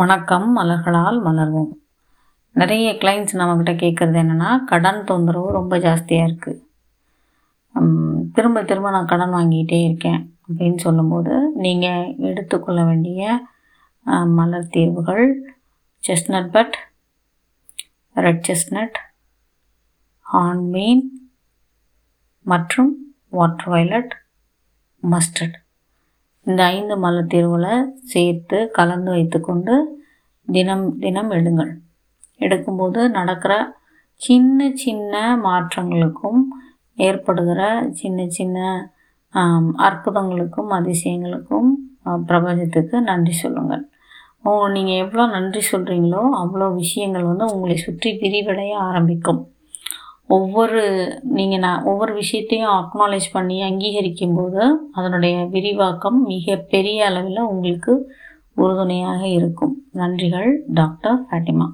[0.00, 1.70] வணக்கம் மலர்களால் மலர்வோம்.
[2.56, 6.60] நிறைய கிளைண்ட்ஸ் நம்மக்கிட்ட கேட்குறது என்னென்னா கடன் தொந்தரவு ரொம்ப ஜாஸ்தியாக இருக்குது
[8.32, 13.24] திரும்ப திரும்ப நான் கடன் வாங்கிக்கிட்டே இருக்கேன் அப்படின்னு சொல்லும்போது நீங்கள் எடுத்துக்கொள்ள வேண்டிய
[14.34, 15.24] மலர் தீர்வுகள்
[16.02, 16.76] chestnut bud
[18.16, 18.98] red chestnut
[20.26, 21.04] hornbeam
[22.46, 22.92] மற்றும்
[23.30, 24.14] வாட்டர் வயலட்
[25.02, 25.58] மஸ்டர்ட்
[26.46, 27.74] இந்த ஐந்து மலர் தீர்வுகளை
[28.12, 29.74] சேர்த்து கலந்து வைத்துக்கொண்டு
[30.48, 31.72] தினம் தினம் எடுங்கள்.
[32.44, 33.52] எடுக்கும்போது நடக்கிற
[34.20, 35.14] சின்ன சின்ன
[35.46, 36.40] மாற்றங்களுக்கும்
[37.06, 37.60] ஏற்படுகிற
[38.00, 38.58] சின்ன சின்ன
[39.88, 41.70] அற்புதங்களுக்கும் அதிசயங்களுக்கும்
[42.28, 43.84] பிரபஞ்சத்துக்கு நன்றி சொல்லுங்கள்.
[44.74, 49.40] நீங்கள் எவ்வளோ நன்றி சொல்கிறீங்களோ அவ்வளோ விஷயங்கள் வந்து உங்களை சுற்றி விரிவடைய ஆரம்பிக்கும்.
[50.36, 50.80] ஒவ்வொரு
[51.36, 54.62] நீங்கள் நான் ஒவ்வொரு விஷயத்தையும் அக்னாலேஜ் பண்ணி அங்கீகரிக்கும் போது
[54.92, 57.94] அதனுடைய விரிவாக்கம் மிக பெரிய அளவில் உங்களுக்கு
[58.62, 59.74] உறுதுணையாக இருக்கும்.
[60.00, 61.68] நன்றிகள் டாக்டர் ஃபேட்டிமா